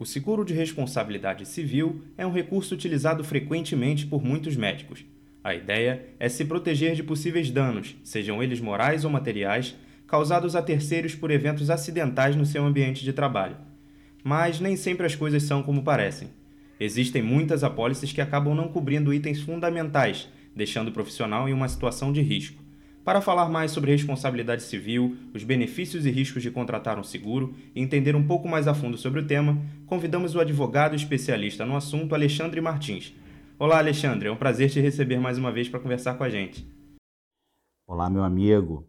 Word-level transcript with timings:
O 0.00 0.06
seguro 0.06 0.44
de 0.44 0.54
responsabilidade 0.54 1.44
civil 1.44 2.02
é 2.16 2.24
um 2.24 2.30
recurso 2.30 2.72
utilizado 2.72 3.24
frequentemente 3.24 4.06
por 4.06 4.24
muitos 4.24 4.54
médicos. 4.54 5.04
A 5.42 5.56
ideia 5.56 6.06
é 6.20 6.28
se 6.28 6.44
proteger 6.44 6.94
de 6.94 7.02
possíveis 7.02 7.50
danos, 7.50 7.96
sejam 8.04 8.40
eles 8.40 8.60
morais 8.60 9.04
ou 9.04 9.10
materiais, 9.10 9.74
causados 10.06 10.54
a 10.54 10.62
terceiros 10.62 11.16
por 11.16 11.32
eventos 11.32 11.68
acidentais 11.68 12.36
no 12.36 12.46
seu 12.46 12.64
ambiente 12.64 13.02
de 13.02 13.12
trabalho. 13.12 13.56
Mas 14.22 14.60
nem 14.60 14.76
sempre 14.76 15.04
as 15.04 15.16
coisas 15.16 15.42
são 15.42 15.64
como 15.64 15.82
parecem. 15.82 16.28
Existem 16.78 17.20
muitas 17.20 17.64
apólices 17.64 18.12
que 18.12 18.20
acabam 18.20 18.54
não 18.54 18.68
cobrindo 18.68 19.12
itens 19.12 19.40
fundamentais, 19.40 20.28
deixando 20.54 20.88
o 20.88 20.92
profissional 20.92 21.48
em 21.48 21.52
uma 21.52 21.68
situação 21.68 22.12
de 22.12 22.20
risco. 22.20 22.62
Para 23.08 23.22
falar 23.22 23.48
mais 23.48 23.70
sobre 23.70 23.90
responsabilidade 23.90 24.62
civil, 24.62 25.16
os 25.32 25.42
benefícios 25.42 26.04
e 26.04 26.10
riscos 26.10 26.42
de 26.42 26.50
contratar 26.50 26.98
um 26.98 27.02
seguro 27.02 27.54
e 27.74 27.80
entender 27.80 28.14
um 28.14 28.26
pouco 28.26 28.46
mais 28.46 28.68
a 28.68 28.74
fundo 28.74 28.98
sobre 28.98 29.20
o 29.20 29.26
tema, 29.26 29.56
convidamos 29.86 30.34
o 30.34 30.40
advogado 30.40 30.94
especialista 30.94 31.64
no 31.64 31.74
assunto 31.74 32.14
Alexandre 32.14 32.60
Martins. 32.60 33.14
Olá, 33.58 33.78
Alexandre, 33.78 34.28
é 34.28 34.30
um 34.30 34.36
prazer 34.36 34.68
te 34.68 34.78
receber 34.78 35.18
mais 35.18 35.38
uma 35.38 35.50
vez 35.50 35.70
para 35.70 35.80
conversar 35.80 36.18
com 36.18 36.22
a 36.22 36.28
gente. 36.28 36.70
Olá, 37.86 38.10
meu 38.10 38.22
amigo. 38.22 38.86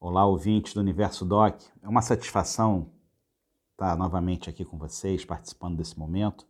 Olá, 0.00 0.24
ouvintes 0.24 0.72
do 0.72 0.80
Universo 0.80 1.26
Doc. 1.26 1.60
É 1.82 1.88
uma 1.90 2.00
satisfação 2.00 2.90
estar 3.72 3.98
novamente 3.98 4.48
aqui 4.48 4.64
com 4.64 4.78
vocês, 4.78 5.26
participando 5.26 5.76
desse 5.76 5.98
momento 5.98 6.46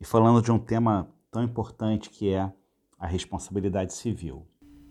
e 0.00 0.06
falando 0.06 0.40
de 0.40 0.50
um 0.50 0.58
tema 0.58 1.06
tão 1.30 1.44
importante 1.44 2.08
que 2.08 2.32
é 2.32 2.50
a 2.98 3.06
responsabilidade 3.06 3.92
civil. 3.92 4.46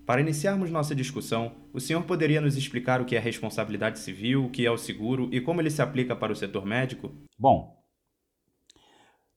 Para 0.07 0.21
iniciarmos 0.21 0.71
nossa 0.71 0.95
discussão, 0.95 1.57
o 1.73 1.81
senhor 1.81 2.01
poderia 2.05 2.39
nos 2.39 2.55
explicar 2.55 3.01
o 3.01 3.05
que 3.05 3.13
é 3.13 3.19
responsabilidade 3.19 3.99
civil, 3.99 4.45
o 4.45 4.49
que 4.49 4.65
é 4.65 4.71
o 4.71 4.77
seguro 4.77 5.27
e 5.33 5.41
como 5.41 5.59
ele 5.59 5.69
se 5.69 5.81
aplica 5.81 6.15
para 6.15 6.31
o 6.31 6.35
setor 6.35 6.65
médico? 6.65 7.11
Bom, 7.37 7.77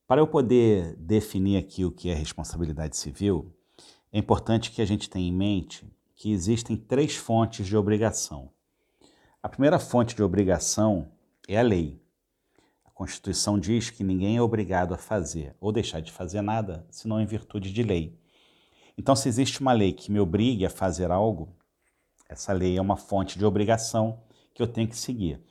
para 0.07 0.21
eu 0.21 0.29
poder 0.29 0.95
definir 0.95 1.57
aqui 1.57 1.85
o 1.85 1.91
que 1.91 2.09
é 2.09 2.15
responsabilidade 2.15 2.97
civil, 2.97 3.53
é 4.13 4.19
importante 4.21 4.71
que 4.71 4.81
a 4.81 4.85
gente 4.85 5.11
tenha 5.11 5.27
em 5.27 5.37
mente 5.37 5.93
que 6.15 6.31
existem 6.31 6.77
três 6.77 7.17
fontes 7.17 7.67
de 7.67 7.77
obrigação. 7.77 8.53
A 9.43 9.49
primeira 9.49 9.81
fonte 9.81 10.15
de 10.15 10.23
obrigação 10.23 11.11
é 11.49 11.59
a 11.59 11.63
lei. 11.63 12.01
A 12.85 12.93
Constituição 12.93 13.59
diz 13.59 13.91
que 13.91 14.05
ninguém 14.05 14.37
é 14.37 14.43
obrigado 14.43 14.95
a 14.95 14.99
fazer 14.99 15.53
ou 15.59 15.73
deixar 15.73 15.99
de 15.99 16.13
fazer 16.13 16.43
nada, 16.43 16.87
senão 16.93 17.21
em 17.21 17.27
virtude 17.27 17.73
de 17.73 17.83
lei. 17.83 18.20
Então, 18.97 19.17
se 19.17 19.29
existe 19.29 19.61
uma 19.61 19.73
lei 19.73 19.93
que 19.93 20.11
me 20.11 20.21
obrigue 20.21 20.67
a 20.67 20.71
fazer 20.71 21.11
algo, 21.11 21.55
essa 22.29 22.53
lei 22.53 22.77
é 22.77 22.81
uma 22.81 22.97
fonte 22.97 23.39
de 23.39 23.45
obrigação 23.45 24.23
que 24.55 24.63
eu 24.63 24.67
tenho 24.67 24.89
que 24.89 24.97
seguir. 24.97 25.43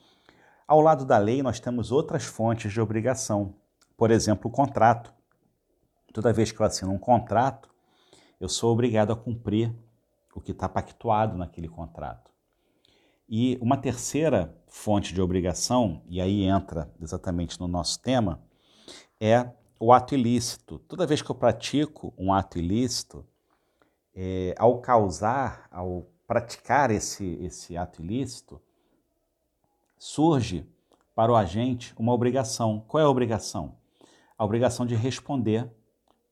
Ao 0.66 0.80
lado 0.80 1.04
da 1.04 1.18
lei, 1.18 1.42
nós 1.42 1.58
temos 1.58 1.90
outras 1.90 2.24
fontes 2.24 2.72
de 2.72 2.80
obrigação. 2.80 3.54
Por 3.96 4.10
exemplo, 4.10 4.48
o 4.48 4.52
contrato. 4.52 5.12
Toda 6.12 6.32
vez 6.32 6.52
que 6.52 6.60
eu 6.60 6.66
assino 6.66 6.92
um 6.92 6.98
contrato, 6.98 7.68
eu 8.40 8.48
sou 8.48 8.72
obrigado 8.72 9.12
a 9.12 9.16
cumprir 9.16 9.74
o 10.34 10.40
que 10.40 10.52
está 10.52 10.68
pactuado 10.68 11.36
naquele 11.36 11.68
contrato. 11.68 12.30
E 13.28 13.58
uma 13.60 13.76
terceira 13.76 14.56
fonte 14.66 15.12
de 15.12 15.20
obrigação, 15.20 16.02
e 16.08 16.20
aí 16.20 16.44
entra 16.44 16.92
exatamente 17.00 17.60
no 17.60 17.68
nosso 17.68 18.00
tema, 18.00 18.42
é 19.20 19.50
o 19.78 19.92
ato 19.92 20.14
ilícito. 20.14 20.78
Toda 20.80 21.06
vez 21.06 21.20
que 21.22 21.30
eu 21.30 21.34
pratico 21.34 22.12
um 22.16 22.32
ato 22.32 22.58
ilícito, 22.58 23.26
é, 24.14 24.54
ao 24.58 24.80
causar, 24.80 25.68
ao 25.70 26.06
praticar 26.26 26.90
esse, 26.90 27.38
esse 27.42 27.76
ato 27.76 28.02
ilícito, 28.02 28.60
surge 29.98 30.66
para 31.14 31.32
o 31.32 31.36
agente 31.36 31.94
uma 31.98 32.12
obrigação. 32.12 32.84
Qual 32.86 33.00
é 33.00 33.04
a 33.04 33.10
obrigação? 33.10 33.76
A 34.38 34.44
obrigação 34.44 34.86
de 34.86 34.94
responder 34.94 35.70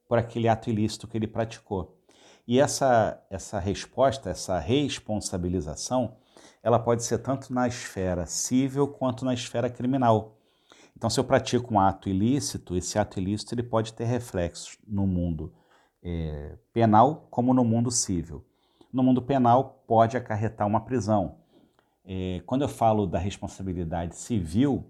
por 0.09 0.19
aquele 0.19 0.49
ato 0.49 0.71
ilícito 0.71 1.06
que 1.06 1.17
ele 1.17 1.27
praticou. 1.27 1.99
E 2.47 2.59
essa, 2.59 3.22
essa 3.28 3.59
resposta, 3.59 4.31
essa 4.31 4.59
responsabilização, 4.59 6.17
ela 6.62 6.78
pode 6.78 7.05
ser 7.05 7.19
tanto 7.19 7.53
na 7.53 7.69
esfera 7.69 8.25
civil 8.25 8.88
quanto 8.88 9.25
na 9.25 9.34
esfera 9.34 9.69
criminal. 9.69 10.38
Então, 10.97 11.11
se 11.11 11.21
eu 11.21 11.25
pratico 11.25 11.75
um 11.75 11.81
ato 11.81 12.09
ilícito, 12.09 12.75
esse 12.75 12.99
ato 12.99 13.21
ilícito 13.21 13.55
ele 13.55 13.62
pode 13.62 13.93
ter 13.93 14.05
reflexos 14.05 14.78
no 14.87 15.06
mundo 15.06 15.53
é, 16.03 16.56
penal 16.72 17.26
como 17.31 17.53
no 17.53 17.64
mundo 17.64 17.91
civil. 17.91 18.44
No 18.92 19.03
mundo 19.03 19.20
penal, 19.20 19.82
pode 19.86 20.16
acarretar 20.16 20.66
uma 20.66 20.81
prisão. 20.81 21.36
É, 22.04 22.42
quando 22.47 22.62
eu 22.62 22.69
falo 22.69 23.06
da 23.06 23.19
responsabilidade 23.19 24.16
civil, 24.16 24.84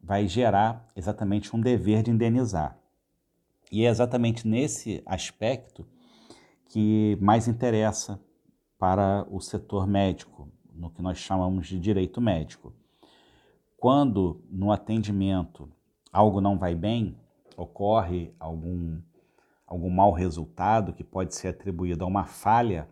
vai 0.00 0.26
gerar 0.26 0.86
exatamente 0.96 1.54
um 1.54 1.60
dever 1.60 2.02
de 2.02 2.10
indenizar. 2.10 2.78
E 3.70 3.84
é 3.84 3.88
exatamente 3.88 4.48
nesse 4.48 5.02
aspecto 5.04 5.86
que 6.70 7.18
mais 7.20 7.48
interessa 7.48 8.18
para 8.78 9.26
o 9.30 9.40
setor 9.40 9.86
médico, 9.86 10.48
no 10.72 10.90
que 10.90 11.02
nós 11.02 11.18
chamamos 11.18 11.66
de 11.66 11.78
direito 11.78 12.20
médico. 12.20 12.72
Quando 13.76 14.42
no 14.50 14.72
atendimento 14.72 15.70
algo 16.12 16.40
não 16.40 16.56
vai 16.56 16.74
bem, 16.74 17.16
ocorre 17.56 18.32
algum 18.38 19.00
algum 19.68 19.90
mau 19.90 20.12
resultado 20.12 20.94
que 20.94 21.04
pode 21.04 21.34
ser 21.34 21.48
atribuído 21.48 22.02
a 22.02 22.06
uma 22.08 22.24
falha 22.24 22.88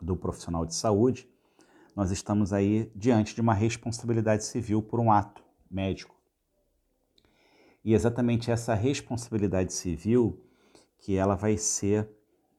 do 0.00 0.16
profissional 0.16 0.64
de 0.64 0.74
saúde, 0.74 1.28
nós 1.96 2.12
estamos 2.12 2.52
aí 2.52 2.90
diante 2.94 3.34
de 3.34 3.40
uma 3.40 3.52
responsabilidade 3.52 4.44
civil 4.44 4.80
por 4.80 5.00
um 5.00 5.10
ato 5.10 5.42
médico. 5.68 6.14
E 7.84 7.92
exatamente 7.92 8.50
essa 8.50 8.74
responsabilidade 8.74 9.72
civil 9.72 10.40
que 10.98 11.16
ela 11.16 11.34
vai 11.34 11.56
ser 11.56 12.08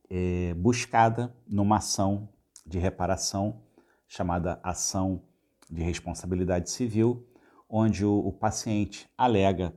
é, 0.09 0.53
buscada 0.53 1.33
numa 1.47 1.77
ação 1.77 2.27
de 2.65 2.79
reparação 2.79 3.61
chamada 4.07 4.59
ação 4.61 5.21
de 5.69 5.81
responsabilidade 5.83 6.69
civil, 6.69 7.25
onde 7.69 8.05
o, 8.05 8.19
o 8.19 8.31
paciente 8.31 9.09
alega 9.17 9.73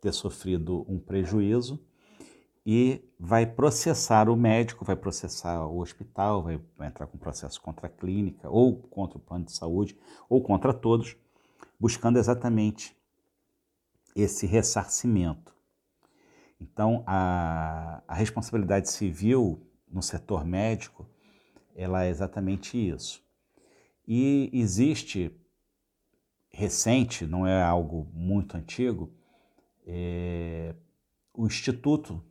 ter 0.00 0.12
sofrido 0.12 0.84
um 0.88 0.98
prejuízo 0.98 1.80
e 2.70 3.02
vai 3.18 3.46
processar 3.46 4.28
o 4.28 4.36
médico, 4.36 4.84
vai 4.84 4.94
processar 4.94 5.64
o 5.64 5.78
hospital, 5.78 6.42
vai, 6.42 6.86
entrar 6.86 7.06
com 7.06 7.16
processo 7.16 7.58
contra 7.62 7.86
a 7.86 7.90
clínica, 7.90 8.46
ou 8.50 8.76
contra 8.76 9.16
o 9.16 9.20
plano 9.22 9.46
de 9.46 9.52
saúde, 9.52 9.98
ou 10.28 10.42
contra 10.42 10.74
todos, 10.74 11.16
buscando 11.80 12.18
exatamente 12.18 12.94
esse 14.14 14.46
ressarcimento. 14.46 15.54
Então, 16.60 17.02
a, 17.06 18.02
a 18.06 18.12
responsabilidade 18.12 18.90
civil 18.90 19.66
no 19.90 20.02
setor 20.02 20.44
médico, 20.44 21.08
ela 21.74 22.04
é 22.04 22.10
exatamente 22.10 22.76
isso. 22.76 23.24
E 24.06 24.50
existe, 24.52 25.34
recente, 26.50 27.26
não 27.26 27.46
é 27.46 27.62
algo 27.62 28.06
muito 28.12 28.58
antigo, 28.58 29.10
é, 29.86 30.74
o 31.32 31.46
Instituto 31.46 32.22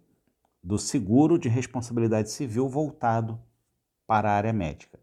do 0.67 0.77
seguro 0.77 1.39
de 1.39 1.47
responsabilidade 1.47 2.29
civil 2.29 2.67
voltado 2.67 3.39
para 4.05 4.29
a 4.29 4.33
área 4.33 4.51
médica. 4.51 4.99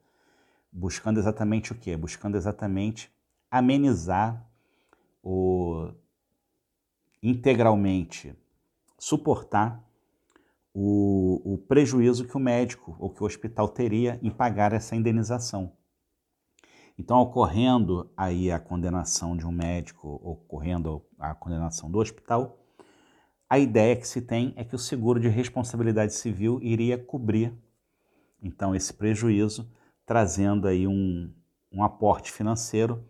Buscando 0.70 1.19
exatamente 1.19 1.72
o 1.72 1.75
quê? 1.75 1.97
Buscando 1.97 2.36
exatamente 2.36 3.10
amenizar 3.50 4.47
o 5.22 5.91
integralmente 7.22 8.36
suportar 8.98 9.82
o, 10.75 11.54
o, 11.54 11.56
prejuízo 11.56 12.26
que 12.26 12.36
o 12.36 12.41
médico 12.41 12.94
ou 12.98 13.08
que 13.08 13.22
o 13.22 13.26
hospital 13.26 13.66
teria 13.69 14.20
em 14.22 14.31
pagar 14.31 14.75
essa 14.75 14.94
indenização. 14.94 15.72
Então, 16.98 17.19
ocorrendo 17.20 18.12
aí 18.14 18.52
a 18.52 18.58
condenação 18.58 19.34
de 19.34 19.46
um 19.46 19.52
médico, 19.52 20.20
ocorrendo 20.22 21.02
a 21.19 21.34
condenação 21.34 21.90
do 21.90 21.99
hospital, 21.99 22.63
a 23.55 23.59
ideia 23.59 23.95
que 23.95 24.06
se 24.09 24.21
tem 24.21 24.53
é 24.56 24.65
que 24.65 24.75
o 24.75 24.79
seguro 24.79 25.21
de 25.21 25.29
responsabilidade 25.29 26.12
civil 26.12 26.59
iria 26.61 26.99
cobrir 26.99 27.55
então 28.43 28.75
esse 28.75 28.93
prejuízo, 28.93 29.71
trazendo 30.05 30.67
aí 30.67 30.89
um, 30.89 31.33
um 31.71 31.85
aporte 31.85 32.33
financeiro 32.33 33.09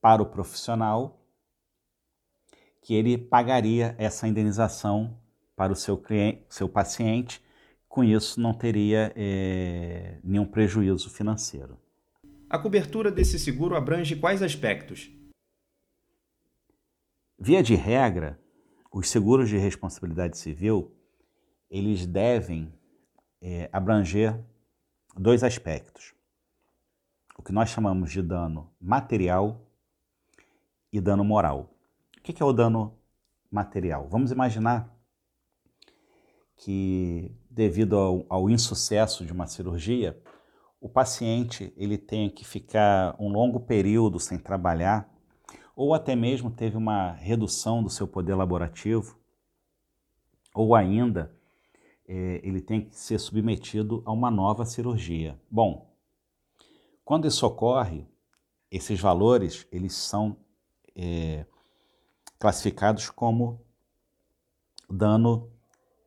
para 0.00 0.22
o 0.22 0.26
profissional 0.26 1.20
que 2.80 2.94
ele 2.94 3.18
pagaria 3.18 3.96
essa 3.98 4.28
indenização 4.28 5.18
para 5.56 5.72
o 5.72 5.76
seu 5.76 5.98
cliente, 5.98 6.44
seu 6.48 6.68
paciente, 6.68 7.42
com 7.88 8.04
isso 8.04 8.40
não 8.40 8.54
teria 8.54 9.12
é, 9.16 10.20
nenhum 10.22 10.46
prejuízo 10.46 11.10
financeiro. 11.10 11.76
A 12.48 12.60
cobertura 12.60 13.10
desse 13.10 13.40
seguro 13.40 13.74
abrange 13.74 14.14
quais 14.14 14.40
aspectos? 14.40 15.10
Via 17.36 17.60
de 17.60 17.74
regra, 17.74 18.38
os 18.90 19.08
seguros 19.08 19.48
de 19.48 19.58
responsabilidade 19.58 20.38
civil, 20.38 20.94
eles 21.70 22.06
devem 22.06 22.72
é, 23.40 23.68
abranger 23.72 24.38
dois 25.16 25.42
aspectos. 25.42 26.14
O 27.36 27.42
que 27.42 27.52
nós 27.52 27.68
chamamos 27.68 28.10
de 28.10 28.22
dano 28.22 28.72
material 28.80 29.60
e 30.92 31.00
dano 31.00 31.24
moral. 31.24 31.70
O 32.16 32.20
que 32.22 32.42
é 32.42 32.46
o 32.46 32.52
dano 32.52 32.98
material. 33.50 34.08
Vamos 34.08 34.32
imaginar 34.32 34.94
que, 36.56 37.32
devido 37.50 37.96
ao, 37.96 38.26
ao 38.28 38.50
insucesso 38.50 39.24
de 39.24 39.32
uma 39.32 39.46
cirurgia, 39.46 40.20
o 40.80 40.88
paciente 40.88 41.72
ele 41.76 41.96
tenha 41.96 42.30
que 42.30 42.44
ficar 42.44 43.16
um 43.18 43.28
longo 43.28 43.60
período 43.60 44.18
sem 44.20 44.38
trabalhar, 44.38 45.08
ou 45.78 45.94
até 45.94 46.16
mesmo 46.16 46.50
teve 46.50 46.76
uma 46.76 47.12
redução 47.12 47.84
do 47.84 47.88
seu 47.88 48.08
poder 48.08 48.34
laborativo, 48.34 49.16
ou 50.52 50.74
ainda 50.74 51.32
é, 52.04 52.40
ele 52.42 52.60
tem 52.60 52.80
que 52.80 52.96
ser 52.96 53.20
submetido 53.20 54.02
a 54.04 54.10
uma 54.10 54.28
nova 54.28 54.64
cirurgia. 54.64 55.40
Bom, 55.48 55.88
quando 57.04 57.28
isso 57.28 57.46
ocorre, 57.46 58.04
esses 58.68 58.98
valores 58.98 59.68
eles 59.70 59.94
são 59.94 60.36
é, 60.96 61.46
classificados 62.40 63.08
como 63.08 63.64
dano 64.90 65.48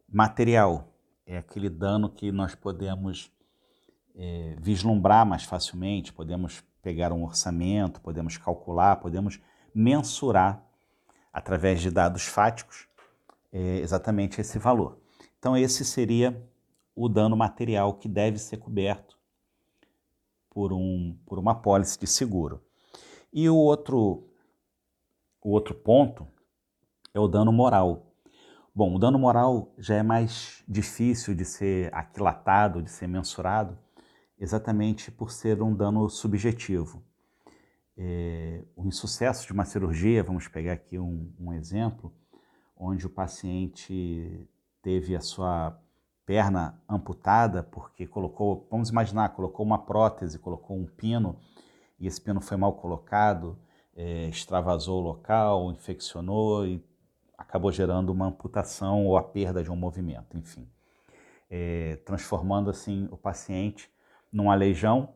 material. 0.05 0.93
É 1.25 1.37
aquele 1.37 1.69
dano 1.69 2.09
que 2.09 2.29
nós 2.29 2.53
podemos 2.55 3.31
é, 4.15 4.57
vislumbrar 4.59 5.25
mais 5.25 5.45
facilmente, 5.45 6.11
podemos 6.11 6.61
pegar 6.81 7.13
um 7.13 7.23
orçamento, 7.23 8.01
podemos 8.01 8.35
calcular, 8.35 8.97
podemos 8.97 9.39
mensurar 9.73 10.65
através 11.31 11.81
de 11.81 11.89
dados 11.89 12.25
fáticos 12.25 12.87
é, 13.51 13.77
exatamente 13.79 14.41
esse 14.41 14.57
valor. 14.57 14.99
Então, 15.39 15.57
esse 15.57 15.83
seria 15.83 16.41
o 16.95 17.09
dano 17.09 17.35
material 17.35 17.93
que 17.95 18.07
deve 18.07 18.37
ser 18.37 18.57
coberto 18.57 19.17
por, 20.49 20.73
um, 20.73 21.17
por 21.25 21.39
uma 21.39 21.55
pólice 21.55 21.97
de 21.97 22.05
seguro. 22.05 22.61
E 23.33 23.49
o 23.49 23.55
outro, 23.55 24.27
o 25.41 25.51
outro 25.51 25.73
ponto 25.73 26.27
é 27.13 27.19
o 27.19 27.27
dano 27.27 27.51
moral. 27.51 28.13
Bom, 28.73 28.95
o 28.95 28.99
dano 28.99 29.17
moral 29.17 29.73
já 29.77 29.95
é 29.95 30.03
mais 30.03 30.63
difícil 30.67 31.33
de 31.33 31.43
ser 31.43 31.93
aquilatado, 31.93 32.81
de 32.81 32.89
ser 32.89 33.07
mensurado, 33.07 33.77
exatamente 34.39 35.11
por 35.11 35.31
ser 35.31 35.61
um 35.61 35.73
dano 35.73 36.09
subjetivo. 36.09 37.03
É, 38.03 38.63
o 38.75 38.87
insucesso 38.87 39.45
de 39.45 39.53
uma 39.53 39.63
cirurgia, 39.63 40.23
vamos 40.23 40.47
pegar 40.47 40.73
aqui 40.73 40.97
um, 40.97 41.31
um 41.39 41.53
exemplo, 41.53 42.11
onde 42.75 43.05
o 43.05 43.09
paciente 43.11 44.49
teve 44.81 45.15
a 45.15 45.21
sua 45.21 45.79
perna 46.25 46.81
amputada 46.89 47.61
porque 47.61 48.07
colocou, 48.07 48.67
vamos 48.71 48.89
imaginar, 48.89 49.29
colocou 49.29 49.63
uma 49.63 49.77
prótese, 49.77 50.39
colocou 50.39 50.75
um 50.75 50.87
pino 50.87 51.37
e 51.99 52.07
esse 52.07 52.19
pino 52.19 52.41
foi 52.41 52.57
mal 52.57 52.73
colocado, 52.73 53.55
é, 53.95 54.27
extravasou 54.29 54.99
o 54.99 55.03
local, 55.03 55.71
infeccionou 55.71 56.65
e 56.65 56.83
acabou 57.37 57.71
gerando 57.71 58.09
uma 58.09 58.25
amputação 58.25 59.05
ou 59.05 59.15
a 59.15 59.21
perda 59.21 59.61
de 59.63 59.69
um 59.69 59.75
movimento, 59.75 60.35
enfim, 60.35 60.67
é, 61.51 61.97
transformando 61.97 62.71
assim 62.71 63.07
o 63.11 63.17
paciente 63.17 63.91
num 64.33 64.49
aleijão 64.49 65.13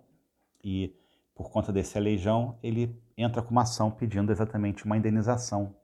e 0.64 0.96
por 1.36 1.52
conta 1.52 1.72
desse 1.72 1.98
aleijão 1.98 2.58
ele 2.64 2.98
entra 3.18 3.42
com 3.42 3.52
uma 3.52 3.64
ação 3.64 3.92
pedindo 3.92 4.32
exatamente 4.32 4.86
uma 4.86 4.98
indenização 4.98 5.76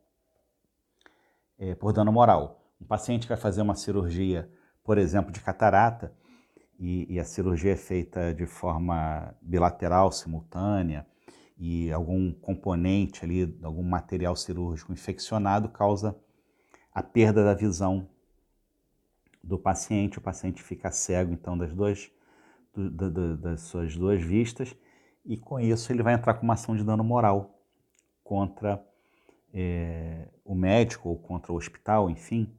é, 1.60 1.76
por 1.76 1.94
dano 1.94 2.12
moral. 2.12 2.66
Um 2.82 2.86
paciente 2.86 3.28
vai 3.28 3.38
fazer 3.38 3.62
uma 3.62 3.76
cirurgia, 3.76 4.50
por 4.84 4.98
exemplo, 4.98 5.32
de 5.32 5.42
catarata, 5.42 6.12
e, 6.80 7.14
e, 7.14 7.20
a 7.20 7.24
cirurgia 7.24 7.74
é 7.74 7.76
feita 7.76 8.34
de 8.34 8.48
forma 8.48 9.36
bilateral, 9.40 10.12
simultânea, 10.12 11.06
e 11.56 11.92
algum 11.92 12.34
componente 12.34 13.24
ali, 13.24 13.56
algum 13.62 13.84
material 13.84 14.36
cirúrgico 14.36 14.92
infeccionado 14.92 15.70
causa 15.70 16.18
a 16.92 17.04
perda 17.04 17.44
da 17.44 17.54
visão 17.54 18.10
do 19.44 19.60
paciente. 19.60 20.18
O 20.18 20.22
paciente 20.22 20.64
fica 20.64 20.90
cego, 20.90 21.32
então, 21.32 21.56
das, 21.56 21.72
duas, 21.72 22.10
do, 22.74 22.90
do, 22.90 23.38
das 23.38 23.62
suas 23.62 23.96
duas 23.96 24.20
vistas, 24.20 24.76
e 25.26 25.38
com 25.38 25.60
isso 25.60 25.92
ele 25.92 26.04
vai 26.04 26.14
entrar 26.14 26.34
com 26.36 26.44
uma 26.44 26.54
ação 26.54 26.76
de 26.76 26.84
dano 26.84 27.04
moral 27.04 27.60
contra 28.24 28.84
é, 29.54 30.28
o 30.44 30.56
médico 30.56 31.10
ou 31.10 31.18
contra 31.18 31.52
o 31.52 31.56
hospital, 31.56 32.10
enfim. 32.10 32.50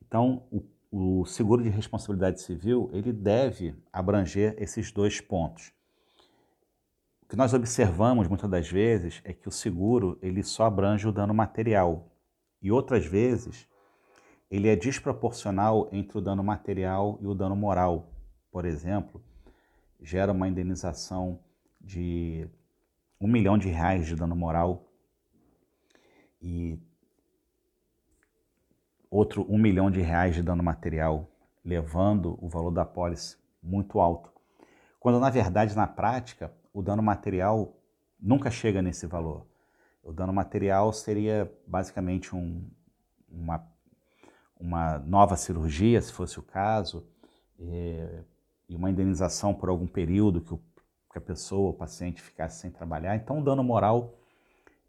Então, 0.00 0.42
o, 0.50 1.20
o 1.20 1.24
seguro 1.26 1.62
de 1.62 1.68
responsabilidade 1.68 2.40
civil 2.40 2.90
ele 2.92 3.12
deve 3.12 3.74
abranger 3.92 4.54
esses 4.58 4.90
dois 4.90 5.20
pontos. 5.20 5.72
O 7.22 7.26
que 7.26 7.36
nós 7.36 7.54
observamos 7.54 8.28
muitas 8.28 8.50
das 8.50 8.68
vezes 8.68 9.20
é 9.24 9.32
que 9.32 9.48
o 9.48 9.52
seguro 9.52 10.18
ele 10.20 10.42
só 10.42 10.64
abrange 10.64 11.06
o 11.08 11.12
dano 11.12 11.32
material 11.32 12.10
e 12.60 12.70
outras 12.70 13.06
vezes 13.06 13.66
ele 14.50 14.68
é 14.68 14.76
desproporcional 14.76 15.88
entre 15.92 16.18
o 16.18 16.20
dano 16.20 16.44
material 16.44 17.18
e 17.22 17.26
o 17.26 17.34
dano 17.34 17.56
moral. 17.56 18.12
Por 18.50 18.66
exemplo, 18.66 19.22
gera 19.98 20.30
uma 20.30 20.46
indenização 20.46 21.40
de 21.82 22.48
um 23.20 23.28
milhão 23.28 23.58
de 23.58 23.68
reais 23.68 24.06
de 24.06 24.16
dano 24.16 24.34
moral 24.34 24.88
e 26.40 26.78
outro 29.10 29.46
um 29.48 29.58
milhão 29.58 29.90
de 29.90 30.00
reais 30.00 30.34
de 30.34 30.42
dano 30.42 30.62
material, 30.62 31.28
levando 31.64 32.38
o 32.42 32.48
valor 32.48 32.70
da 32.70 32.84
pólice 32.84 33.36
muito 33.62 34.00
alto. 34.00 34.32
Quando 34.98 35.20
na 35.20 35.30
verdade, 35.30 35.76
na 35.76 35.86
prática, 35.86 36.52
o 36.72 36.82
dano 36.82 37.02
material 37.02 37.76
nunca 38.18 38.50
chega 38.50 38.80
nesse 38.80 39.06
valor. 39.06 39.46
O 40.02 40.12
dano 40.12 40.32
material 40.32 40.92
seria 40.92 41.52
basicamente 41.66 42.34
um, 42.34 42.68
uma, 43.28 43.64
uma 44.58 44.98
nova 44.98 45.36
cirurgia, 45.36 46.00
se 46.00 46.12
fosse 46.12 46.38
o 46.38 46.42
caso, 46.42 47.06
é, 47.58 48.22
e 48.68 48.74
uma 48.74 48.90
indenização 48.90 49.54
por 49.54 49.68
algum 49.68 49.86
período 49.86 50.40
que, 50.40 50.54
o, 50.54 50.60
que 51.12 51.18
a 51.18 51.20
pessoa, 51.20 51.70
o 51.70 51.74
paciente, 51.74 52.22
ficasse 52.22 52.60
sem 52.60 52.70
trabalhar. 52.70 53.14
Então, 53.14 53.38
o 53.38 53.44
dano 53.44 53.62
moral 53.62 54.18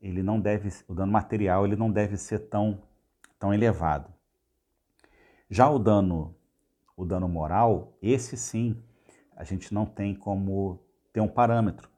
ele 0.01 0.21
não 0.21 0.39
deve, 0.39 0.69
o 0.87 0.93
dano 0.93 1.11
material 1.11 1.65
ele 1.65 1.75
não 1.75 1.91
deve 1.91 2.17
ser 2.17 2.39
tão, 2.39 2.81
tão 3.39 3.53
elevado. 3.53 4.11
Já 5.49 5.69
o 5.69 5.79
dano, 5.79 6.35
o 6.97 7.05
dano 7.05 7.27
moral, 7.27 7.93
esse 8.01 8.35
sim, 8.35 8.81
a 9.35 9.43
gente 9.43 9.73
não 9.73 9.85
tem 9.85 10.13
como 10.13 10.79
ter 11.11 11.21
um 11.21 11.27
parâmetro, 11.27 11.89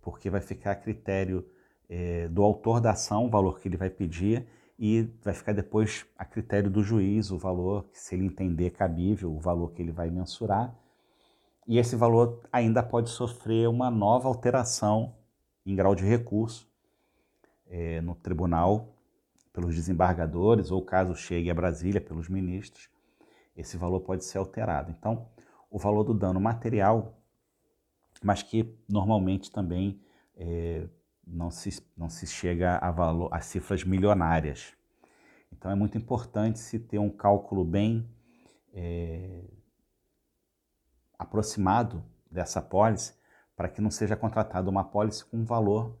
porque 0.00 0.30
vai 0.30 0.40
ficar 0.40 0.72
a 0.72 0.74
critério 0.74 1.46
é, 1.88 2.26
do 2.28 2.42
autor 2.42 2.80
da 2.80 2.92
ação, 2.92 3.26
o 3.26 3.30
valor 3.30 3.60
que 3.60 3.68
ele 3.68 3.76
vai 3.76 3.90
pedir, 3.90 4.46
e 4.78 5.02
vai 5.22 5.34
ficar 5.34 5.52
depois 5.52 6.04
a 6.18 6.24
critério 6.24 6.68
do 6.68 6.82
juiz, 6.82 7.30
o 7.30 7.38
valor, 7.38 7.86
se 7.92 8.14
ele 8.14 8.24
entender 8.24 8.70
cabível, 8.70 9.32
o 9.32 9.38
valor 9.38 9.72
que 9.72 9.80
ele 9.80 9.92
vai 9.92 10.10
mensurar. 10.10 10.74
E 11.66 11.78
esse 11.78 11.94
valor 11.94 12.40
ainda 12.52 12.82
pode 12.82 13.10
sofrer 13.10 13.68
uma 13.68 13.90
nova 13.90 14.28
alteração 14.28 15.14
em 15.64 15.76
grau 15.76 15.94
de 15.94 16.04
recurso, 16.04 16.68
é, 17.66 18.00
no 18.00 18.14
tribunal 18.14 18.94
pelos 19.52 19.74
desembargadores, 19.74 20.70
ou 20.70 20.82
caso 20.82 21.14
chegue 21.14 21.50
a 21.50 21.54
Brasília 21.54 22.00
pelos 22.00 22.28
ministros, 22.28 22.88
esse 23.56 23.76
valor 23.76 24.00
pode 24.00 24.24
ser 24.24 24.38
alterado. 24.38 24.90
Então, 24.90 25.28
o 25.70 25.78
valor 25.78 26.04
do 26.04 26.14
dano 26.14 26.40
material, 26.40 27.18
mas 28.22 28.42
que 28.42 28.74
normalmente 28.88 29.50
também 29.50 30.00
é, 30.34 30.86
não, 31.26 31.50
se, 31.50 31.82
não 31.96 32.08
se 32.08 32.26
chega 32.26 32.78
a, 32.78 32.90
valor, 32.90 33.28
a 33.32 33.40
cifras 33.40 33.84
milionárias. 33.84 34.72
Então, 35.52 35.70
é 35.70 35.74
muito 35.74 35.98
importante 35.98 36.58
se 36.58 36.78
ter 36.78 36.98
um 36.98 37.10
cálculo 37.10 37.64
bem 37.64 38.08
é, 38.72 39.44
aproximado 41.22 42.04
dessa 42.30 42.60
pólice, 42.60 43.14
para 43.56 43.68
que 43.68 43.80
não 43.80 43.90
seja 43.90 44.16
contratada 44.16 44.68
uma 44.68 44.84
pólice 44.84 45.24
com 45.24 45.38
um 45.38 45.44
valor 45.44 45.96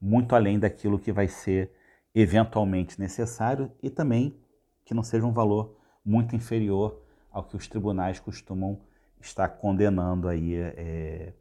muito 0.00 0.34
além 0.34 0.58
daquilo 0.58 0.98
que 0.98 1.12
vai 1.12 1.28
ser 1.28 1.72
eventualmente 2.14 2.98
necessário 2.98 3.70
e 3.82 3.90
também 3.90 4.38
que 4.84 4.94
não 4.94 5.02
seja 5.02 5.26
um 5.26 5.32
valor 5.32 5.76
muito 6.04 6.34
inferior 6.34 7.02
ao 7.30 7.44
que 7.44 7.56
os 7.56 7.68
tribunais 7.68 8.18
costumam 8.18 8.80
estar 9.20 9.48
condenando 9.48 10.28
aí 10.28 10.54
é, 10.54 11.32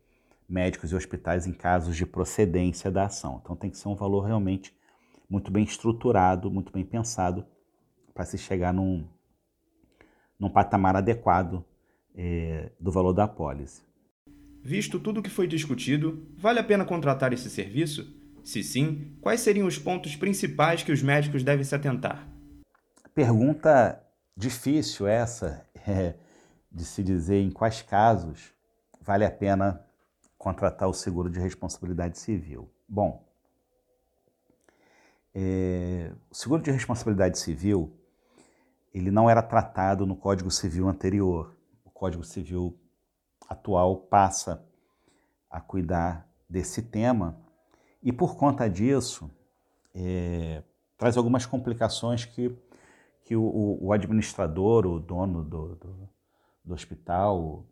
médicos 0.47 0.91
e 0.91 0.95
hospitais 0.95 1.47
em 1.47 1.53
casos 1.53 1.95
de 1.95 2.05
procedência 2.05 2.91
da 2.91 3.05
ação. 3.05 3.39
Então 3.41 3.55
tem 3.55 3.69
que 3.69 3.77
ser 3.77 3.87
um 3.87 3.95
valor 3.95 4.25
realmente 4.25 4.75
muito 5.29 5.51
bem 5.51 5.63
estruturado, 5.63 6.51
muito 6.51 6.71
bem 6.71 6.83
pensado 6.83 7.45
para 8.13 8.25
se 8.25 8.37
chegar 8.37 8.73
num, 8.73 9.07
num 10.39 10.49
patamar 10.49 10.95
adequado 10.95 11.63
é, 12.17 12.71
do 12.79 12.91
valor 12.91 13.13
da 13.13 13.25
apólice. 13.25 13.83
Visto 14.63 14.99
tudo 14.99 15.19
o 15.19 15.23
que 15.23 15.29
foi 15.29 15.47
discutido, 15.47 16.27
vale 16.35 16.59
a 16.59 16.63
pena 16.63 16.83
contratar 16.83 17.31
esse 17.31 17.49
serviço? 17.49 18.13
Se 18.43 18.63
sim, 18.63 19.15
quais 19.21 19.41
seriam 19.41 19.67
os 19.67 19.77
pontos 19.77 20.15
principais 20.15 20.81
que 20.81 20.91
os 20.91 21.03
médicos 21.03 21.43
devem 21.43 21.63
se 21.63 21.75
atentar? 21.75 22.27
Pergunta 23.13 24.01
difícil 24.35 25.07
essa 25.07 25.65
é, 25.87 26.15
de 26.71 26.83
se 26.83 27.03
dizer 27.03 27.39
em 27.41 27.51
quais 27.51 27.81
casos 27.81 28.51
vale 29.01 29.23
a 29.23 29.31
pena 29.31 29.81
contratar 30.37 30.89
o 30.89 30.93
seguro 30.93 31.29
de 31.29 31.39
responsabilidade 31.39 32.17
civil. 32.17 32.69
Bom, 32.89 33.25
É, 35.39 36.11
o 36.31 36.35
seguro 36.35 36.63
de 36.63 36.71
responsabilidade 36.71 37.37
civil 37.37 37.93
ele 38.93 39.11
não 39.11 39.29
era 39.29 39.43
tratado 39.43 40.05
no 40.05 40.15
Código 40.15 40.49
Civil 40.49 40.87
anterior. 40.87 41.56
Código 41.97 42.23
Civil 42.23 42.77
atual 43.49 43.97
passa 43.97 44.63
a 45.49 45.59
cuidar 45.59 46.29
desse 46.47 46.83
tema 46.83 47.35
e 48.03 48.13
por 48.13 48.37
conta 48.37 48.69
disso 48.69 49.31
é, 49.95 50.61
traz 50.95 51.17
algumas 51.17 51.47
complicações 51.47 52.23
que, 52.23 52.55
que 53.25 53.35
o, 53.35 53.79
o 53.81 53.91
administrador, 53.91 54.85
o 54.85 54.99
dono 54.99 55.43
do, 55.43 55.75
do, 55.75 56.09
do 56.63 56.73
hospital, 56.75 57.41
o, 57.41 57.65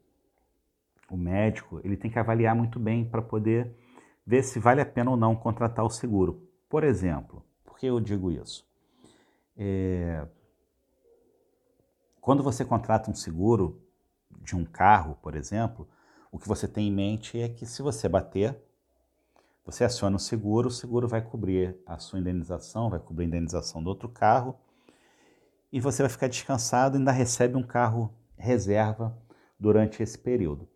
o 1.11 1.15
médico, 1.15 1.79
ele 1.83 1.95
tem 1.95 2.09
que 2.09 2.17
avaliar 2.17 2.55
muito 2.55 2.79
bem 2.79 3.07
para 3.07 3.21
poder 3.21 3.75
ver 4.25 4.41
se 4.41 4.57
vale 4.59 4.81
a 4.81 4.85
pena 4.87 5.11
ou 5.11 5.17
não 5.17 5.35
contratar 5.35 5.85
o 5.85 5.89
seguro. 5.89 6.49
Por 6.67 6.83
exemplo, 6.83 7.45
por 7.63 7.77
que 7.77 7.85
eu 7.85 7.99
digo 7.99 8.31
isso? 8.31 8.67
É, 9.55 10.27
quando 12.19 12.41
você 12.41 12.65
contrata 12.65 13.11
um 13.11 13.13
seguro 13.13 13.84
de 14.45 14.55
um 14.55 14.63
carro, 14.63 15.17
por 15.21 15.35
exemplo, 15.35 15.89
o 16.31 16.37
que 16.37 16.47
você 16.47 16.67
tem 16.67 16.87
em 16.87 16.91
mente 16.91 17.39
é 17.39 17.49
que 17.49 17.65
se 17.65 17.81
você 17.81 18.07
bater, 18.07 18.55
você 19.65 19.83
aciona 19.83 20.15
o 20.15 20.19
seguro, 20.19 20.67
o 20.67 20.71
seguro 20.71 21.07
vai 21.07 21.21
cobrir 21.21 21.75
a 21.85 21.97
sua 21.97 22.19
indenização, 22.19 22.89
vai 22.89 22.99
cobrir 22.99 23.25
a 23.25 23.27
indenização 23.27 23.83
do 23.83 23.89
outro 23.89 24.07
carro 24.07 24.55
e 25.71 25.79
você 25.79 26.03
vai 26.03 26.09
ficar 26.09 26.27
descansado 26.27 26.95
e 26.95 26.99
ainda 26.99 27.11
recebe 27.11 27.57
um 27.57 27.63
carro 27.63 28.13
reserva 28.37 29.17
durante 29.59 30.03
esse 30.03 30.17
período. 30.17 30.69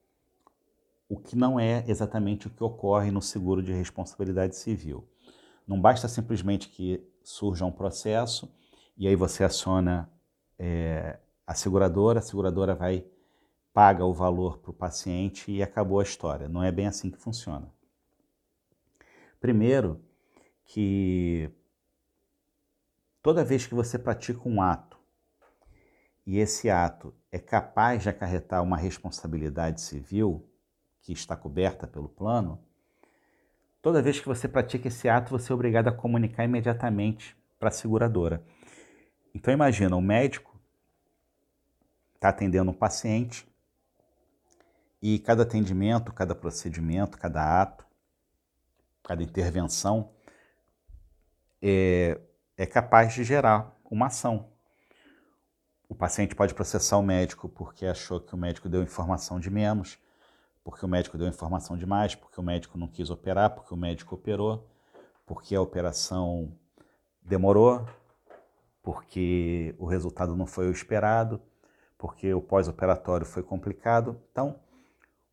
O 1.08 1.20
que 1.20 1.36
não 1.36 1.60
é 1.60 1.84
exatamente 1.88 2.48
o 2.48 2.50
que 2.50 2.64
ocorre 2.64 3.12
no 3.12 3.22
seguro 3.22 3.62
de 3.62 3.74
responsabilidade 3.74 4.56
civil. 4.56 5.08
Não 5.68 5.80
basta 5.80 6.08
simplesmente 6.08 6.70
que 6.70 7.08
surja 7.24 7.66
um 7.66 7.72
processo 7.72 8.52
e 8.98 9.08
aí 9.08 9.16
você 9.16 9.44
aciona 9.44 10.12
é, 10.58 11.20
a 11.46 11.54
seguradora, 11.54 12.20
a 12.20 12.22
seguradora 12.22 12.76
vai 12.76 13.06
paga 13.74 14.04
o 14.04 14.14
valor 14.14 14.58
para 14.60 14.72
o 14.72 14.74
paciente 14.74 15.52
e 15.52 15.62
acabou 15.62 16.00
a 16.00 16.04
história. 16.04 16.50
Não 16.50 16.64
é 16.64 16.72
bem 16.72 16.88
assim 16.88 17.10
que 17.10 17.18
funciona. 17.18 17.72
Primeiro, 19.40 20.04
que 20.66 21.50
toda 23.22 23.44
vez 23.44 23.66
que 23.66 23.74
você 23.74 23.98
pratica 23.98 24.48
um 24.48 24.62
ato 24.62 25.00
e 26.26 26.38
esse 26.38 26.70
ato 26.70 27.14
é 27.32 27.40
capaz 27.40 28.04
de 28.04 28.10
acarretar 28.10 28.62
uma 28.62 28.78
responsabilidade 28.78 29.82
civil 29.82 30.48
que 31.02 31.12
está 31.12 31.36
coberta 31.36 31.88
pelo 31.88 32.08
plano, 32.08 32.64
toda 33.82 34.02
vez 34.02 34.20
que 34.20 34.28
você 34.28 34.48
pratica 34.48 34.90
esse 34.90 35.10
ato, 35.10 35.32
você 35.32 35.52
é 35.52 35.56
obrigado 35.56 35.88
a 35.88 35.92
comunicar 35.92 36.44
imediatamente 36.44 37.36
para 37.58 37.70
a 37.70 37.72
seguradora. 37.72 38.44
Então 39.34 39.54
imagina, 39.54 39.96
o 39.96 40.02
médico 40.02 40.60
está 42.14 42.30
atendendo 42.30 42.70
um 42.70 42.76
paciente 42.76 43.49
e 45.02 45.20
cada 45.20 45.44
atendimento, 45.44 46.14
cada 46.14 46.36
procedimento, 46.36 47.18
cada 47.18 47.62
ato, 47.62 47.86
cada 49.04 49.24
intervenção 49.24 50.12
é, 51.62 52.20
é 52.58 52.66
capaz 52.66 53.14
de 53.14 53.24
gerar 53.24 53.76
uma 53.90 54.08
ação. 54.08 54.50
O 55.88 55.96
paciente 55.96 56.36
pode 56.36 56.54
processar 56.54 56.98
o 56.98 57.04
médico 57.04 57.50
porque 57.50 57.86
achou 57.86 58.20
que 58.20 58.36
o 58.36 58.38
médico 58.38 58.70
deu 58.70 58.84
informação 58.84 59.40
de 59.40 59.50
menos, 59.50 59.98
porque 60.64 60.86
o 60.86 60.90
médico 60.90 61.18
deu 61.18 61.28
informação 61.28 61.78
de 61.78 61.86
mais, 61.86 62.14
porque 62.14 62.40
o 62.40 62.44
médico 62.44 62.78
não 62.78 62.88
quis 62.88 63.10
operar, 63.10 63.50
porque 63.50 63.74
o 63.74 63.78
médico 63.78 64.16
operou, 64.16 64.70
porque 65.26 65.56
a 65.56 65.62
operação 65.62 66.54
demorou, 67.22 67.88
porque 68.84 69.74
o 69.80 69.86
resultado 69.86 70.36
não 70.36 70.46
foi 70.46 70.68
o 70.68 70.72
esperado, 70.72 71.42
porque 71.98 72.34
o 72.34 72.42
pós-operatório 72.42 73.26
foi 73.26 73.42
complicado. 73.42 74.22
Então, 74.32 74.60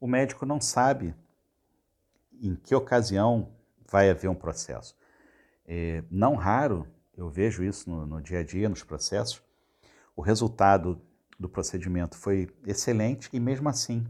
o 0.00 0.06
médico 0.06 0.44
não 0.44 0.60
sabe 0.60 1.14
em 2.40 2.54
que 2.54 2.74
ocasião 2.74 3.50
vai 3.90 4.10
haver 4.10 4.28
um 4.28 4.34
processo. 4.34 4.96
É, 5.66 6.02
não 6.10 6.34
raro, 6.34 6.86
eu 7.16 7.28
vejo 7.28 7.64
isso 7.64 7.88
no, 7.88 8.06
no 8.06 8.22
dia 8.22 8.40
a 8.40 8.42
dia, 8.42 8.68
nos 8.68 8.82
processos, 8.82 9.42
o 10.14 10.22
resultado 10.22 11.00
do 11.38 11.48
procedimento 11.48 12.16
foi 12.16 12.48
excelente 12.66 13.28
e, 13.32 13.40
mesmo 13.40 13.68
assim, 13.68 14.06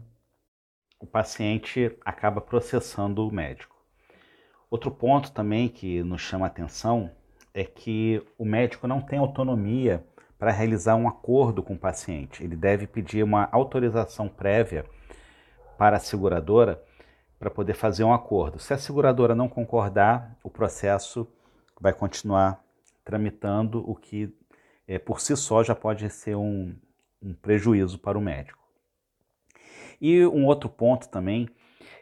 o 0.99 1.05
paciente 1.05 1.95
acaba 2.03 2.41
processando 2.41 3.27
o 3.27 3.31
médico. 3.31 3.75
Outro 4.69 4.91
ponto 4.91 5.31
também 5.31 5.69
que 5.69 6.03
nos 6.03 6.21
chama 6.21 6.45
a 6.45 6.47
atenção 6.47 7.11
é 7.53 7.63
que 7.63 8.21
o 8.37 8.45
médico 8.45 8.87
não 8.87 9.01
tem 9.01 9.19
autonomia 9.19 10.05
para 10.37 10.51
realizar 10.51 10.95
um 10.95 11.07
acordo 11.07 11.63
com 11.63 11.73
o 11.73 11.79
paciente. 11.79 12.43
Ele 12.43 12.55
deve 12.55 12.85
pedir 12.85 13.23
uma 13.23 13.49
autorização 13.51 14.29
prévia 14.29 14.85
para 15.77 15.97
a 15.97 15.99
seguradora 15.99 16.83
para 17.39 17.49
poder 17.49 17.73
fazer 17.73 18.03
um 18.03 18.13
acordo. 18.13 18.59
Se 18.59 18.73
a 18.73 18.77
seguradora 18.77 19.35
não 19.35 19.47
concordar, 19.47 20.37
o 20.43 20.49
processo 20.49 21.27
vai 21.79 21.93
continuar 21.93 22.63
tramitando, 23.03 23.87
o 23.89 23.95
que 23.95 24.33
é, 24.87 24.97
por 24.97 25.21
si 25.21 25.35
só 25.37 25.63
já 25.63 25.75
pode 25.75 26.09
ser 26.09 26.35
um, 26.35 26.75
um 27.21 27.33
prejuízo 27.33 27.99
para 27.99 28.17
o 28.17 28.21
médico. 28.21 28.65
E 30.01 30.25
um 30.25 30.45
outro 30.45 30.69
ponto 30.69 31.09
também 31.09 31.47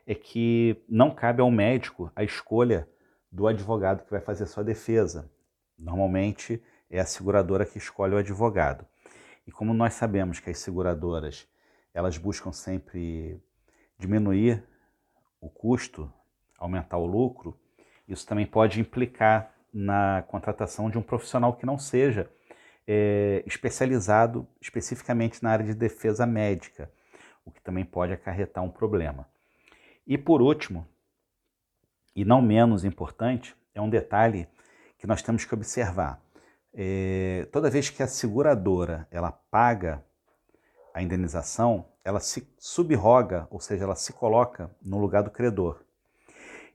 é 0.08 0.13
que 0.13 0.82
não 0.88 1.12
cabe 1.12 1.41
ao 1.41 1.51
médico 1.51 2.12
a 2.15 2.24
escolha 2.24 2.88
do 3.32 3.48
advogado 3.48 4.03
que 4.03 4.12
vai 4.12 4.22
fazer 4.22 4.46
sua 4.46 4.63
defesa. 4.63 5.29
Normalmente 5.77 6.62
é 6.89 7.00
a 7.00 7.05
seguradora 7.05 7.65
que 7.65 7.77
escolhe 7.77 8.13
o 8.13 8.17
advogado. 8.17 8.86
E 9.46 9.51
como 9.51 9.74
nós 9.74 9.94
sabemos 9.94 10.39
que 10.39 10.50
as 10.50 10.60
seguradoras 10.60 11.48
elas 11.94 12.17
buscam 12.17 12.51
sempre 12.51 13.41
diminuir 13.98 14.64
o 15.40 15.50
custo, 15.50 16.12
aumentar 16.58 16.98
o 16.98 17.06
lucro, 17.06 17.60
isso 18.08 18.25
também 18.25 18.46
pode 18.46 18.80
implicar 18.80 19.54
na 19.74 20.24
contratação 20.28 20.90
de 20.90 20.98
um 20.98 21.02
profissional 21.02 21.54
que 21.56 21.66
não 21.66 21.78
seja 21.78 22.30
é, 22.88 23.44
especializado 23.46 24.48
especificamente 24.62 25.42
na 25.44 25.52
área 25.52 25.66
de 25.66 25.74
defesa 25.74 26.25
médica, 26.25 26.92
o 27.44 27.52
que 27.52 27.62
também 27.62 27.84
pode 27.84 28.14
acarretar 28.14 28.64
um 28.64 28.70
problema. 28.70 29.28
E 30.08 30.18
por 30.18 30.42
último, 30.42 30.88
e 32.16 32.24
não 32.24 32.42
menos 32.42 32.86
importante, 32.86 33.56
é 33.74 33.82
um 33.82 33.90
detalhe 33.90 34.48
que 34.98 35.08
nós 35.08 35.22
temos 35.22 35.44
que 35.46 35.54
observar. 35.54 36.22
É, 36.74 37.48
toda 37.52 37.70
vez 37.70 37.90
que 37.90 38.04
a 38.04 38.08
seguradora 38.08 39.08
ela 39.10 39.32
paga 39.32 40.04
a 40.96 41.02
indenização, 41.02 41.90
ela 42.06 42.22
se 42.22 42.48
subroga, 42.58 43.50
ou 43.52 43.60
seja, 43.60 43.84
ela 43.84 43.96
se 43.96 44.14
coloca 44.14 44.74
no 44.82 44.98
lugar 44.98 45.24
do 45.24 45.30
credor. 45.30 45.84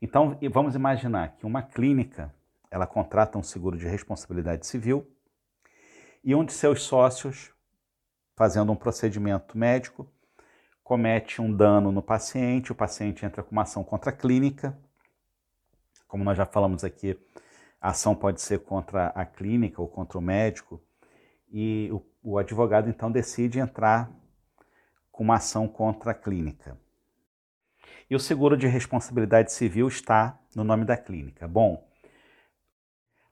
Então, 0.02 0.38
vamos 0.52 0.74
imaginar 0.74 1.36
que 1.38 1.46
uma 1.46 1.62
clínica, 1.62 2.30
ela 2.70 2.86
contrata 2.86 3.38
um 3.38 3.42
seguro 3.42 3.78
de 3.78 3.88
responsabilidade 3.88 4.66
civil 4.66 5.10
e 6.22 6.34
um 6.34 6.44
de 6.44 6.52
seus 6.52 6.82
sócios, 6.82 7.50
fazendo 8.36 8.70
um 8.70 8.76
procedimento 8.76 9.56
médico, 9.56 10.06
comete 10.84 11.40
um 11.40 11.50
dano 11.50 11.90
no 11.90 12.02
paciente, 12.02 12.72
o 12.72 12.74
paciente 12.74 13.24
entra 13.24 13.42
com 13.42 13.52
uma 13.52 13.62
ação 13.62 13.82
contra 13.82 14.10
a 14.10 14.14
clínica. 14.14 14.78
Como 16.06 16.22
nós 16.22 16.36
já 16.36 16.44
falamos 16.44 16.84
aqui, 16.84 17.18
a 17.80 17.88
ação 17.88 18.14
pode 18.14 18.42
ser 18.42 18.58
contra 18.58 19.06
a 19.14 19.24
clínica 19.24 19.80
ou 19.80 19.88
contra 19.88 20.18
o 20.18 20.20
médico, 20.20 20.78
e 21.50 21.90
o, 21.92 22.02
o 22.22 22.38
advogado 22.38 22.88
então 22.88 23.10
decide 23.10 23.58
entrar 23.58 24.10
com 25.10 25.24
uma 25.24 25.36
ação 25.36 25.66
contra 25.66 26.12
a 26.12 26.14
clínica. 26.14 26.78
E 28.08 28.14
o 28.14 28.20
seguro 28.20 28.56
de 28.56 28.66
responsabilidade 28.66 29.52
civil 29.52 29.88
está 29.88 30.38
no 30.54 30.64
nome 30.64 30.84
da 30.84 30.96
clínica. 30.96 31.46
Bom, 31.46 31.86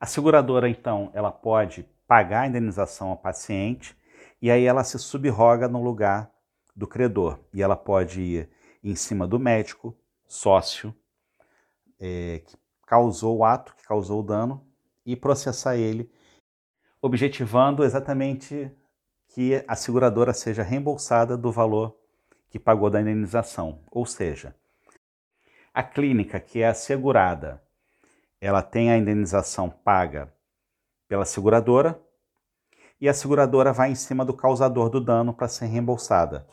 a 0.00 0.06
seguradora 0.06 0.68
então, 0.68 1.10
ela 1.12 1.32
pode 1.32 1.88
pagar 2.06 2.42
a 2.42 2.46
indenização 2.46 3.08
ao 3.08 3.16
paciente 3.16 3.96
e 4.40 4.50
aí 4.50 4.64
ela 4.64 4.84
se 4.84 4.98
subroga 4.98 5.68
no 5.68 5.82
lugar 5.82 6.30
do 6.75 6.87
credor 6.87 7.40
e 7.52 7.62
ela 7.62 7.76
pode 7.76 8.20
ir 8.20 8.50
em 8.82 8.94
cima 8.94 9.26
do 9.26 9.38
médico, 9.38 9.96
sócio, 10.26 10.94
é, 11.98 12.42
que 12.46 12.56
causou 12.87 13.38
o 13.38 13.44
ato, 13.44 13.75
que 13.75 13.82
causou 13.82 14.20
o 14.20 14.22
dano 14.22 14.64
e 15.04 15.16
processar 15.16 15.76
ele, 15.76 16.08
objetivando 17.00 17.85
exatamente 17.85 18.71
que 19.28 19.62
a 19.67 19.76
seguradora 19.76 20.33
seja 20.33 20.62
reembolsada 20.62 21.37
do 21.37 21.52
valor 21.52 21.97
que 22.50 22.59
pagou 22.59 22.90
da 22.90 23.00
indenização. 23.00 23.81
Ou 23.90 24.07
seja, 24.07 24.55
a 25.73 25.83
clínica 25.83 26.40
que 26.40 26.61
é 26.61 26.69
assegurada, 26.69 27.62
ela 28.40 28.62
tem 28.62 28.90
a 28.90 28.97
indenização 28.97 29.69
paga 29.69 30.33
pela 31.07 31.25
seguradora 31.25 32.00
e 33.00 33.09
a 33.09 33.14
seguradora 33.14 33.73
vai 33.73 33.90
em 33.90 33.95
cima 33.95 34.25
do 34.25 34.35
causador 34.35 34.88
do 34.90 35.00
dano 35.00 35.33
para 35.33 35.49
ser 35.49 35.67
reembolsada. 35.67 36.47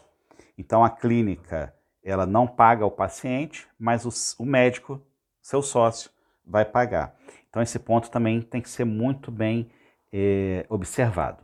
Então 0.58 0.84
a 0.84 0.90
clínica, 0.90 1.74
ela 2.04 2.26
não 2.26 2.46
paga 2.46 2.86
o 2.86 2.92
paciente, 2.92 3.68
mas 3.80 4.06
o, 4.06 4.44
o 4.44 4.46
médico, 4.46 5.02
seu 5.42 5.62
sócio, 5.62 6.12
vai 6.46 6.64
pagar. 6.64 7.16
Então, 7.50 7.62
esse 7.64 7.80
ponto 7.80 8.12
também 8.12 8.42
tem 8.42 8.62
que 8.62 8.70
ser 8.70 8.86
muito 8.86 9.32
bem 9.32 9.70
é, 10.18 10.66
observado. 10.70 11.44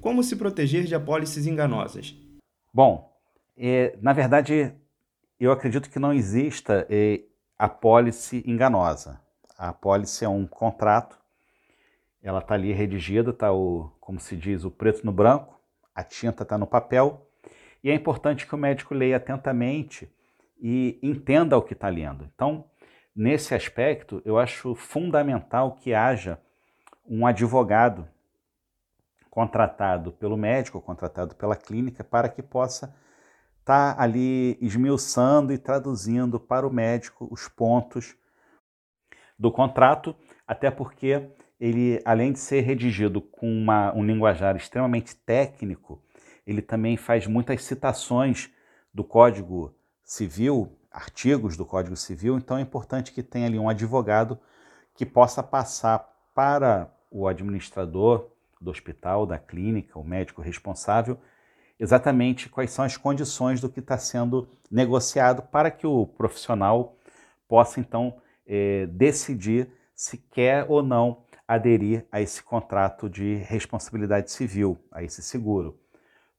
Como 0.00 0.22
se 0.22 0.36
proteger 0.36 0.84
de 0.84 0.94
apólices 0.94 1.46
enganosas? 1.46 2.16
Bom, 2.72 3.14
é, 3.54 3.94
na 4.00 4.14
verdade, 4.14 4.72
eu 5.38 5.52
acredito 5.52 5.90
que 5.90 5.98
não 5.98 6.10
exista 6.10 6.86
é, 6.88 7.20
apólice 7.58 8.42
enganosa. 8.46 9.20
A 9.58 9.68
apólice 9.68 10.24
é 10.24 10.28
um 10.28 10.46
contrato, 10.46 11.18
ela 12.22 12.38
está 12.38 12.54
ali 12.54 12.72
redigida, 12.72 13.30
está 13.30 13.52
o, 13.52 13.92
como 14.00 14.18
se 14.18 14.34
diz, 14.34 14.64
o 14.64 14.70
preto 14.70 15.04
no 15.04 15.12
branco, 15.12 15.60
a 15.94 16.02
tinta 16.02 16.42
está 16.42 16.56
no 16.56 16.66
papel, 16.66 17.28
e 17.82 17.90
é 17.90 17.94
importante 17.94 18.46
que 18.46 18.54
o 18.54 18.58
médico 18.58 18.94
leia 18.94 19.18
atentamente 19.18 20.10
e 20.58 20.98
entenda 21.02 21.58
o 21.58 21.62
que 21.62 21.74
está 21.74 21.90
lendo. 21.90 22.26
Então, 22.34 22.64
nesse 23.14 23.54
aspecto, 23.54 24.22
eu 24.24 24.38
acho 24.38 24.74
fundamental 24.74 25.72
que 25.72 25.92
haja 25.92 26.40
um 27.06 27.26
advogado 27.26 28.08
contratado 29.30 30.12
pelo 30.12 30.36
médico, 30.36 30.80
contratado 30.80 31.34
pela 31.34 31.56
clínica, 31.56 32.04
para 32.04 32.28
que 32.28 32.42
possa 32.42 32.94
estar 33.60 33.96
tá 33.96 34.02
ali 34.02 34.56
esmiuçando 34.60 35.52
e 35.52 35.58
traduzindo 35.58 36.38
para 36.38 36.66
o 36.66 36.72
médico 36.72 37.26
os 37.30 37.48
pontos 37.48 38.16
do 39.38 39.50
contrato, 39.50 40.14
até 40.46 40.70
porque 40.70 41.28
ele, 41.58 42.00
além 42.04 42.32
de 42.32 42.38
ser 42.38 42.60
redigido 42.60 43.20
com 43.20 43.50
uma, 43.50 43.92
um 43.94 44.04
linguajar 44.04 44.54
extremamente 44.56 45.16
técnico, 45.16 46.00
ele 46.46 46.62
também 46.62 46.96
faz 46.96 47.26
muitas 47.26 47.64
citações 47.64 48.50
do 48.92 49.02
Código 49.02 49.74
Civil, 50.04 50.78
artigos 50.90 51.56
do 51.56 51.66
Código 51.66 51.96
Civil, 51.96 52.36
então 52.36 52.58
é 52.58 52.60
importante 52.60 53.12
que 53.12 53.22
tenha 53.22 53.46
ali 53.46 53.58
um 53.58 53.68
advogado 53.68 54.38
que 54.94 55.04
possa 55.04 55.42
passar 55.42 55.98
para 56.34 56.93
o 57.14 57.28
administrador 57.28 58.28
do 58.60 58.72
hospital, 58.72 59.24
da 59.24 59.38
clínica, 59.38 59.96
o 59.96 60.04
médico 60.04 60.42
responsável, 60.42 61.16
exatamente 61.78 62.48
quais 62.48 62.72
são 62.72 62.84
as 62.84 62.96
condições 62.96 63.60
do 63.60 63.68
que 63.68 63.78
está 63.78 63.96
sendo 63.96 64.48
negociado 64.68 65.42
para 65.42 65.70
que 65.70 65.86
o 65.86 66.06
profissional 66.06 66.96
possa 67.46 67.78
então 67.78 68.16
é, 68.44 68.86
decidir 68.86 69.68
se 69.94 70.18
quer 70.18 70.66
ou 70.68 70.82
não 70.82 71.22
aderir 71.46 72.04
a 72.10 72.20
esse 72.20 72.42
contrato 72.42 73.08
de 73.08 73.36
responsabilidade 73.36 74.32
civil, 74.32 74.76
a 74.90 75.04
esse 75.04 75.22
seguro. 75.22 75.78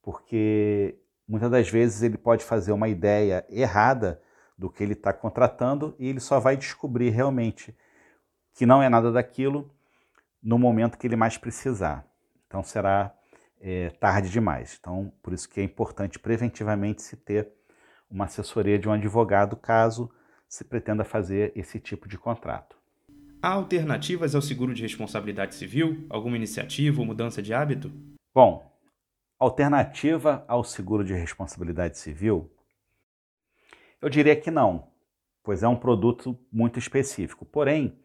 Porque 0.02 1.00
muitas 1.26 1.50
das 1.50 1.70
vezes 1.70 2.02
ele 2.02 2.18
pode 2.18 2.44
fazer 2.44 2.74
uma 2.74 2.90
ideia 2.90 3.46
errada 3.50 4.22
do 4.58 4.70
que 4.70 4.84
ele 4.84 4.94
está 4.94 5.14
contratando 5.14 5.96
e 5.98 6.10
ele 6.10 6.20
só 6.20 6.38
vai 6.38 6.58
descobrir 6.58 7.12
realmente 7.12 7.74
que 8.54 8.66
não 8.66 8.84
é 8.84 8.90
nada 8.90 9.12
daquilo 9.12 9.70
no 10.46 10.60
momento 10.60 10.98
que 11.00 11.08
ele 11.08 11.16
mais 11.16 11.40
precisar. 11.40 12.08
Então 12.46 12.62
será 12.62 13.12
é, 13.60 13.90
tarde 13.90 14.30
demais. 14.30 14.78
Então, 14.80 15.12
por 15.24 15.34
isso 15.34 15.50
que 15.50 15.60
é 15.60 15.64
importante 15.64 16.20
preventivamente 16.20 17.02
se 17.02 17.18
ter 17.18 17.52
uma 18.08 18.26
assessoria 18.26 18.78
de 18.78 18.88
um 18.88 18.92
advogado 18.92 19.58
caso 19.58 20.08
se 20.48 20.64
pretenda 20.64 21.04
fazer 21.04 21.52
esse 21.56 21.80
tipo 21.80 22.08
de 22.08 22.16
contrato. 22.16 22.78
Há 23.42 23.50
alternativas 23.50 24.36
ao 24.36 24.42
seguro 24.42 24.74
de 24.74 24.84
responsabilidade 24.84 25.56
civil? 25.56 26.06
Alguma 26.10 26.36
iniciativa 26.36 27.00
ou 27.02 27.08
mudança 27.08 27.42
de 27.42 27.52
hábito? 27.52 27.92
Bom, 28.34 28.72
alternativa 29.40 30.46
ao 30.48 30.64
seguro 30.64 31.04
de 31.04 31.14
responsabilidade 31.14 31.98
civil? 31.98 32.52
Eu 34.00 34.10
diria 34.10 34.36
que 34.36 34.52
não, 34.52 34.92
pois 35.44 35.64
é 35.64 35.68
um 35.68 35.76
produto 35.76 36.38
muito 36.52 36.78
específico. 36.78 37.46
Porém, 37.46 38.00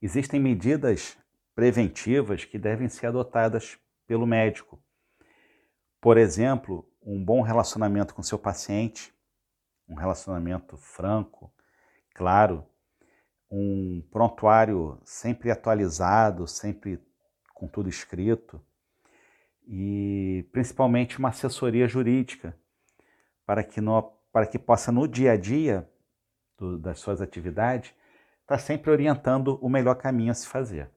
existem 0.00 0.40
medidas 0.40 1.18
preventivas 1.54 2.44
que 2.44 2.58
devem 2.58 2.88
ser 2.88 3.06
adotadas 3.06 3.78
pelo 4.06 4.26
médico. 4.26 4.82
Por 6.00 6.18
exemplo, 6.18 6.86
um 7.02 7.22
bom 7.24 7.40
relacionamento 7.40 8.14
com 8.14 8.22
seu 8.22 8.38
paciente, 8.38 9.14
um 9.88 9.94
relacionamento 9.94 10.76
franco, 10.76 11.52
claro, 12.14 12.66
um 13.50 14.02
prontuário 14.10 15.00
sempre 15.04 15.50
atualizado, 15.50 16.46
sempre 16.46 17.00
com 17.54 17.68
tudo 17.68 17.88
escrito, 17.88 18.60
e 19.66 20.46
principalmente 20.52 21.18
uma 21.18 21.30
assessoria 21.30 21.86
jurídica 21.88 22.56
para 23.46 23.62
que, 23.62 23.80
no, 23.80 24.02
para 24.32 24.46
que 24.46 24.58
possa, 24.58 24.90
no 24.90 25.06
dia 25.06 25.32
a 25.32 25.36
dia 25.36 25.88
do, 26.58 26.78
das 26.78 26.98
suas 26.98 27.20
atividades, 27.20 27.90
estar 28.42 28.56
tá 28.56 28.58
sempre 28.58 28.90
orientando 28.90 29.58
o 29.62 29.68
melhor 29.68 29.94
caminho 29.94 30.32
a 30.32 30.34
se 30.34 30.46
fazer. 30.46 30.90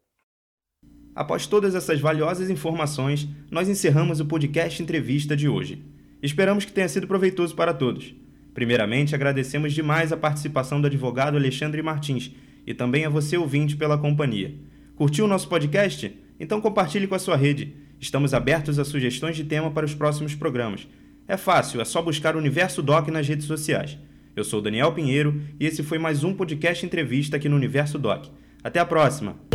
Após 1.18 1.48
todas 1.48 1.74
essas 1.74 2.00
valiosas 2.00 2.48
informações, 2.48 3.28
nós 3.50 3.68
encerramos 3.68 4.20
o 4.20 4.26
podcast 4.28 4.84
entrevista 4.84 5.36
de 5.36 5.50
hoje. 5.50 5.82
Esperamos 6.22 6.64
que 6.64 6.72
tenha 6.72 6.88
sido 6.88 7.08
proveitoso 7.08 7.56
para 7.56 7.74
todos. 7.74 8.14
Primeiramente, 8.54 9.16
agradecemos 9.16 9.74
demais 9.74 10.12
a 10.12 10.18
participação 10.18 10.80
do 10.80 10.86
advogado 10.86 11.36
Alexandre 11.36 11.82
Martins 11.82 12.36
e 12.68 12.72
também 12.72 13.04
a 13.04 13.10
você 13.10 13.36
ouvinte 13.36 13.76
pela 13.76 13.98
companhia. 13.98 14.54
Curtiu 14.96 15.26
o 15.26 15.28
nosso 15.28 15.50
podcast? 15.50 16.16
Então 16.40 16.62
compartilhe 16.62 17.08
com 17.08 17.16
a 17.16 17.20
sua 17.20 17.36
rede. 17.36 17.74
Estamos 18.00 18.32
abertos 18.32 18.78
a 18.78 18.86
sugestões 18.86 19.36
de 19.36 19.44
tema 19.44 19.72
para 19.72 19.88
os 19.88 19.96
próximos 19.96 20.36
programas. 20.36 20.88
É 21.28 21.36
fácil, 21.36 21.82
é 21.82 21.86
só 21.86 22.00
buscar 22.00 22.36
o 22.36 22.40
Universo 22.40 22.84
Doc 22.84 23.08
nas 23.08 23.28
redes 23.28 23.48
sociais. 23.48 23.98
Eu 24.36 24.44
sou 24.44 24.62
Daniel 24.62 24.94
Pinheiro 24.94 25.42
e 25.60 25.66
esse 25.66 25.82
foi 25.82 25.98
mais 25.98 26.24
um 26.24 26.36
podcast 26.36 26.86
entrevista 26.86 27.38
aqui 27.38 27.50
no 27.50 27.56
Universo 27.56 27.98
Doc. 27.98 28.28
Até 28.64 28.80
a 28.80 28.86
próxima! 28.86 29.47